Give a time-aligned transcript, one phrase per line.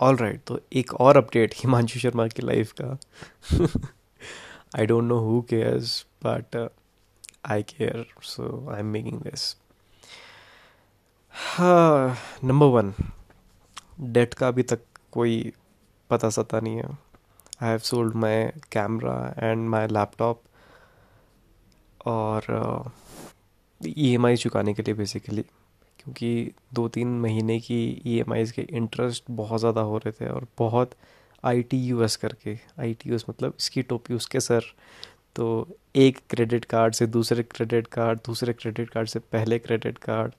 [0.00, 2.96] All right तो एक और अपडेट हिमांशु शर्मा की लाइफ का।
[4.78, 6.56] I don't know who cares but
[7.46, 9.54] I care so I am making this
[11.34, 12.92] हाँ नंबर वन
[14.00, 14.80] डेट का अभी तक
[15.12, 15.52] कोई
[16.10, 16.88] पता सता नहीं है।
[17.62, 20.42] I have sold my camera and my laptop
[22.06, 22.92] और
[23.86, 25.44] ई एम आई चुकाने के लिए बेसिकली
[26.04, 27.76] क्योंकि दो तीन महीने की
[28.06, 30.90] ई आईज़ के इंटरेस्ट बहुत ज़्यादा हो रहे थे और बहुत
[31.44, 34.64] आई टी यू एस करके आई टी यू एस मतलब इसकी टोपी उसके सर।
[35.36, 35.46] तो
[35.96, 40.32] एक क्रेडिट कार्ड से दूसरे क्रेडिट कार्ड दूसरे क्रेडिट कार्ड से पहले क्रेडिट कार्ड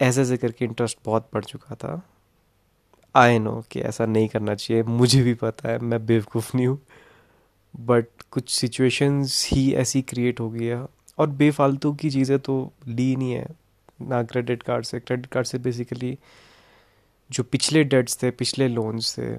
[0.00, 2.02] ऐसे ऐसे करके इंटरेस्ट बहुत बढ़ चुका था।
[3.14, 6.80] आई नो कि ऐसा नहीं करना चाहिए, मुझे भी पता है, मैं बेवकूफ़ नहीं हूँ।
[7.74, 10.84] बट कुछ सिचुएशंस ही ऐसी क्रिएट हो गई है
[11.18, 13.46] और बेफालतू की चीज़ें तो ली नहीं है।
[14.00, 16.18] ना क्रेडिट कार्ड से क्रेडिट कार्ड से बेसिकली
[17.30, 19.34] जो पिछले डेट्स थे पिछले लोन्स थे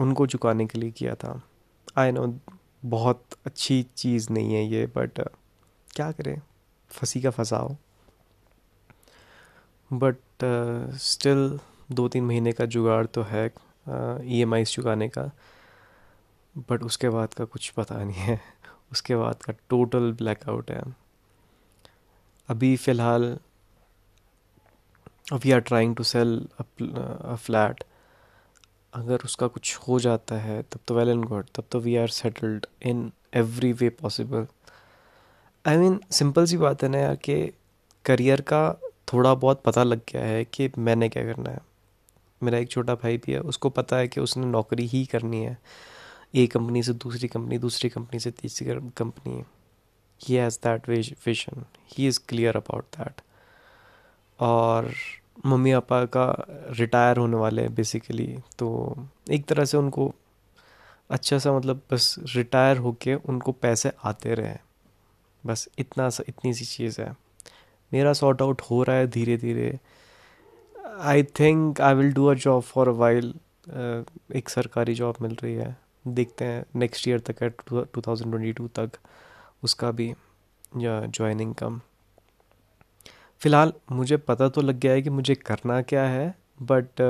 [0.00, 1.40] उनको चुकाने के लिए किया था।
[1.96, 2.26] आई नो
[2.84, 5.20] बहुत अच्छी चीज़ नहीं है ये बट
[5.90, 6.40] क्या करें?
[6.90, 7.76] फंसी का फंसाओ
[9.90, 10.16] बट
[11.00, 13.46] स्टिल uh, दो तीन महीने का जुगाड़ तो है
[14.26, 15.30] ई एम आई चुकाने का।
[16.70, 18.40] बट उसके बाद का कुछ पता नहीं है।
[18.92, 20.82] उसके बाद का टोटल ब्लैकआउट है।
[22.48, 23.38] अभी फ़िलहाल
[25.32, 27.84] we are trying to sell a flat
[28.94, 32.08] अगर उसका कुछ हो जाता है, तब तो वेल एंड गुड तब तो we are
[32.08, 34.46] settled in every way possible
[35.64, 37.52] I mean simple सी बात है ना यार कि
[38.04, 38.80] करियर का
[39.12, 41.60] थोड़ा बहुत पता लग गया है कि मैंने क्या करना है।
[42.42, 45.58] मेरा एक छोटा भाई भी है, उसको पता है कि उसने नौकरी ही करनी है।
[46.34, 49.42] एक कंपनी से दूसरी कंपनी दूसरी कंपनी से तीसरी company
[50.20, 53.20] he has that vision he is clear about that
[54.40, 54.92] और
[55.36, 56.24] मम्मी पापा का
[56.78, 58.26] रिटायर होने वाले हैं बेसिकली
[58.58, 58.68] तो
[59.30, 60.12] एक तरह से उनको
[61.10, 64.56] अच्छा सा मतलब बस रिटायर होके उनको पैसे आते रहे।
[65.44, 67.10] बस इतना सा, इतनी सी चीज़ है।
[67.92, 69.78] मेरा सॉर्ट आउट हो रहा है धीरे धीरे
[71.00, 73.34] I think I will do a job for a while
[74.34, 75.76] एक सरकारी जॉब मिल रही है।
[76.06, 78.98] देखते हैं नेक्स्ट ईयर तक है, टू थाउज़ेंड ट्वेंटी टू तक
[79.64, 80.12] उसका भी
[80.76, 81.80] ज्वाइनिंग कम
[83.42, 87.00] फ़िलहाल मुझे पता तो लग गया है कि मुझे करना क्या है बट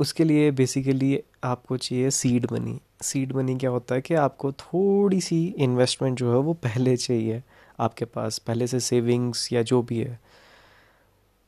[0.00, 5.20] उसके लिए बेसिकली आपको चाहिए सीड मनी सीड मनी क्या होता है कि आपको थोड़ी
[5.20, 7.42] सी इन्वेस्टमेंट जो है वो पहले चाहिए
[7.80, 10.18] आपके पास, पहले से सेविंग्स या जो भी है,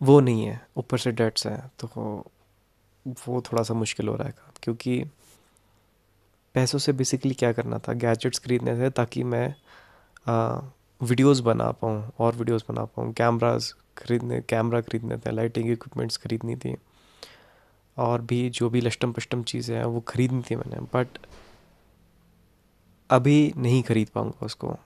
[0.02, 1.88] वो नहीं है, ऊपर से डेट्स हैं तो
[3.28, 5.02] वो थोड़ा सा मुश्किल हो रहा है क्योंकि
[6.54, 7.92] पैसों से बेसिकली क्या करना था?
[7.92, 9.54] गैजेट्स खरीदने थे ताकि मैं
[11.00, 16.56] वीडियोस बना पाऊँ, और वीडियोस बना पाऊँ। कैमराज खरीदने, कैमरा खरीदने थे, लाइटिंग इक्विपमेंट्स खरीदनी
[16.56, 16.74] थी,
[17.96, 21.18] और भी जो भी लष्टम पष्टम चीज़ें हैं, वो खरीदनी थी मैंने। बट
[23.10, 24.76] अभी नहीं खरीद पाऊँगा उसको।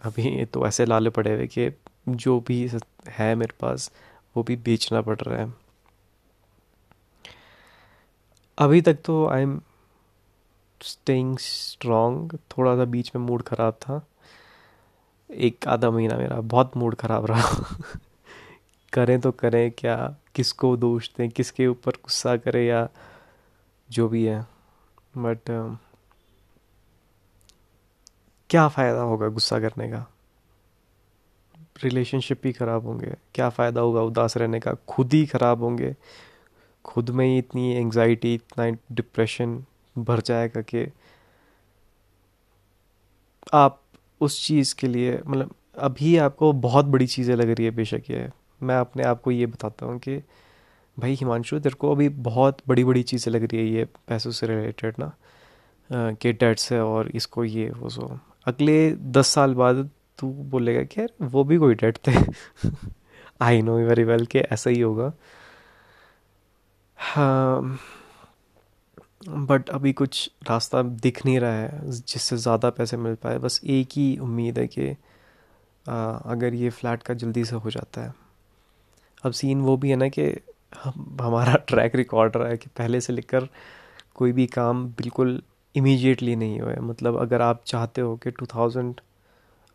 [0.00, 1.70] अभी तो ऐसे लाले पड़े हुए कि
[2.08, 2.68] जो भी
[3.08, 3.90] है मेरे पास,
[4.36, 5.52] वो भी बेचना पड़ रहा है।
[8.58, 9.60] अभी तक तो आई एम
[10.80, 14.06] स्टेइंग स्ट्रॉन्ग थोड़ा सा बीच में मूड ख़राब था।
[15.30, 17.64] एक आधा महीना मेरा बहुत मूड ख़राब रहा।
[18.92, 22.88] करें तो करें क्या किसको दोष दें किसके ऊपर गुस्सा करें या
[23.90, 24.46] जो भी है।
[25.18, 25.76] बट uh,
[28.50, 30.06] क्या फ़ायदा होगा गुस्सा करने का?
[31.84, 34.74] रिलेशनशिप ही ख़राब होंगे। क्या फ़ायदा होगा उदास रहने का?
[34.88, 35.94] खुद ही ख़राब होंगे।
[36.84, 39.64] खुद में ही इतनी एंजाइटी इतना डिप्रेशन
[39.98, 40.92] भर जाएगा कि
[43.54, 43.82] आप
[44.20, 48.28] उस चीज़ के लिए मतलब अभी आपको बहुत बड़ी चीज़ें लग रही है बेशक ये।
[48.62, 50.16] मैं अपने आप को ये बताता हूँ कि
[50.96, 54.46] भाई हिमांशु, तेरे को अभी बहुत बड़ी बड़ी चीज़ें लग रही है ये पैसों से
[54.46, 55.12] रिलेटेड ना
[55.90, 61.00] कि डेट्स है और इसको ये, वो सो अगले दस साल बाद तू बोलेगा कि
[61.00, 62.12] यार वो भी कोई डेट थे।
[63.40, 65.12] आई नो वेरी वेल कि ऐसा ही होगा।
[66.98, 67.78] हाँ
[69.28, 73.88] बट अभी कुछ रास्ता दिख नहीं रहा है जिससे ज़्यादा पैसे मिल पाए। बस एक
[73.92, 74.88] ही उम्मीद है कि
[75.86, 78.14] अगर ये फ्लैट का जल्दी से हो जाता है।
[79.24, 80.24] अब सीन वो भी है ना कि
[80.74, 83.48] हम, हमारा ट्रैक रिकॉर्ड रहा है कि पहले से लेकर
[84.14, 85.40] कोई भी काम बिल्कुल
[85.74, 89.00] इमीडिएटली नहीं हुआ है। मतलब अगर आप चाहते हो कि टू थाउज़ेंड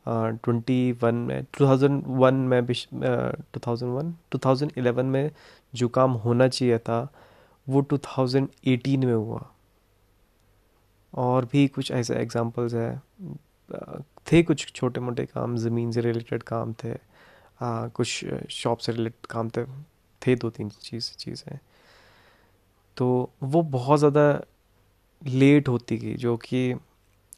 [0.05, 5.31] ट्वेंटी वन में टू थाउज़ेंड वन में two thousand one two thousand eleven में
[5.73, 7.01] जो काम होना चाहिए था
[7.67, 9.49] वो टू थाउज़ेंड एटीन में हुआ।
[11.13, 13.01] और भी कुछ ऐसे एग्जांपल्स है।
[14.31, 16.93] थे कुछ छोटे मोटे काम ज़मीन से रिलेटेड काम थे।
[17.61, 19.65] आ, कुछ शॉप से रिलेटेड काम थे।
[20.21, 21.57] थे दो तीन चीज़ चीज़ें।
[22.97, 24.41] तो वो बहुत ज़्यादा
[25.21, 26.73] लेट होती गई जो कि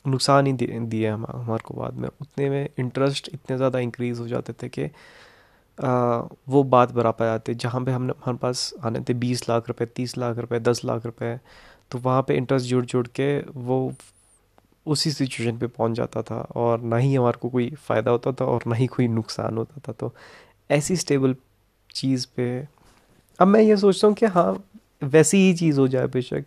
[0.06, 4.28] नुकसान ही दिए हम हमारे को बाद में। उतने में इंटरेस्ट इतने ज़्यादा इंक्रीज़ हो
[4.28, 4.86] जाते थे कि
[5.78, 10.18] वो बात बराबर आते जहाँ पे हमने, हमारे पास आने थे बीस लाख रुपए, तीस
[10.18, 11.38] लाख रुपए, दस लाख रुपए
[11.92, 13.94] तो वहाँ पे इंटरेस्ट जुड़ जुड़ के वो
[14.86, 18.46] उसी सिचुएशन पे पहुँच जाता था और ना ही हमारे को कोई फ़ायदा होता था
[18.46, 20.14] और ना ही कोई नुकसान होता था। तो
[20.70, 21.36] ऐसी स्टेबल
[21.90, 22.46] चीज़ पे
[23.40, 24.64] अब मैं ये सोचता हूँ कि हाँ
[25.04, 26.46] वैसी ही चीज़ हो जाए बेशक,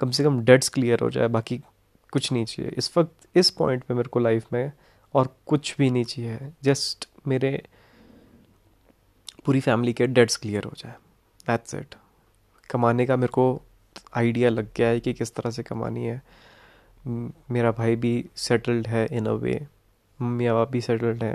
[0.00, 1.58] कम से कम डेट्स क्लियर हो जाए, बाकी
[2.12, 4.72] कुछ नहीं चाहिए। इस वक्त, इस पॉइंट पे मेरे को लाइफ में
[5.14, 7.62] और कुछ भी नहीं चाहिए जस्ट मेरे
[9.44, 10.94] पूरी फैमिली के डेट्स क्लियर हो जाए।
[11.46, 11.94] दैट्स इट
[12.70, 13.62] कमाने का मेरे को
[14.16, 16.22] आइडिया लग गया है कि किस तरह से कमानी है।
[17.50, 19.66] मेरा भाई भी सेटल्ड है इन अ वे
[20.18, 21.34] मम्मी बाप भी सेटल्ड है।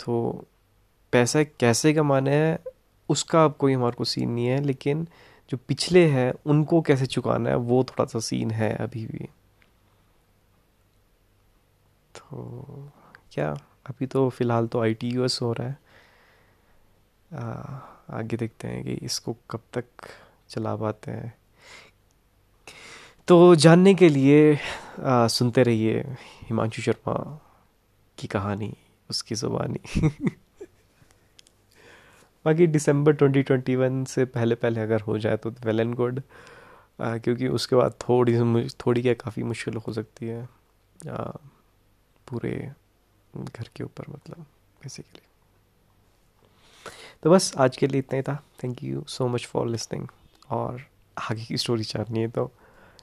[0.00, 0.44] तो
[1.12, 2.58] पैसा कैसे कमाना है,
[3.08, 5.06] उसका अब कोई हमारे को सीन नहीं है, लेकिन
[5.50, 9.28] जो पिछले हैं, उनको कैसे चुकाना है, वो थोड़ा सा सीन है अभी भी।
[12.14, 12.90] तो
[13.32, 13.50] क्या?
[13.86, 15.78] अभी तो फ़िलहाल तो आई टी यू एस हो रहा है।
[17.34, 19.84] आगे देखते हैं कि इसको कब तक
[20.48, 21.34] चला पाते हैं।
[23.28, 24.58] तो जानने के लिए
[25.00, 26.00] आ, सुनते रहिए
[26.42, 27.40] हिमांशु शर्मा
[28.18, 28.76] की कहानी
[29.10, 29.80] उसकी ज़ुबानी।
[32.44, 36.22] बाकी दिसंबर 2021 से पहले पहले अगर हो जाए तो वेल एंड गुड
[37.00, 40.48] क्योंकि उसके बाद थोड़ी थोड़ी क्या काफ़ी मुश्किल हो सकती है
[41.08, 41.22] आ,
[42.28, 42.72] पूरे
[43.36, 44.36] घर के ऊपर मतलब
[44.82, 45.20] बेसिकली
[47.22, 48.34] तो बस आज के लिए इतना ही था।
[48.64, 50.06] Thank you so much for listening
[50.50, 50.80] और
[51.30, 52.50] आगे की स्टोरी चाहनी है तो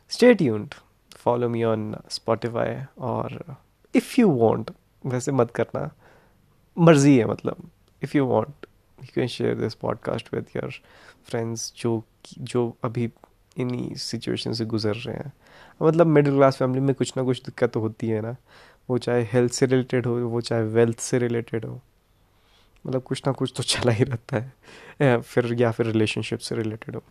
[0.10, 0.74] stay tuned
[1.18, 3.56] follow me on Spotify और
[3.95, 4.71] इफ़ यू वांट
[5.06, 5.89] वैसे मत करना।
[6.77, 7.69] मर्ज़ी है मतलब।
[8.04, 8.66] If you want
[9.00, 10.72] you can share this podcast with your
[11.24, 12.04] friends जो
[12.39, 13.10] जो अभी
[13.57, 15.33] इन्हीं सिचुएशन से गुजर रहे हैं।
[15.81, 18.36] मतलब मिडिल क्लास फैमिली में कुछ ना कुछ दिक्कत तो होती है ना।
[18.89, 21.81] वो चाहे हेल्थ से रिलेटेड हो, वो चाहे वेल्थ से रिलेटेड हो।
[22.86, 26.96] मतलब कुछ ना कुछ तो चला ही रहता है फिर, या फिर रिलेशनशिप से रिलेटेड
[26.96, 27.04] हो।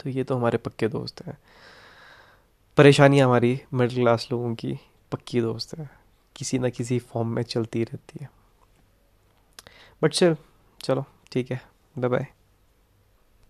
[0.00, 1.36] तो ये तो हमारे पक्के दोस्त हैं।
[2.76, 4.78] परेशानी हमारी मिडिल क्लास लोगों की
[5.12, 5.88] पक्की दोस्त है।
[6.36, 8.30] किसी ना किसी फॉर्म में चलती रहती है।
[10.02, 10.36] बट चल
[10.80, 11.60] चलो, ठीक है
[11.96, 12.26] बाय बाय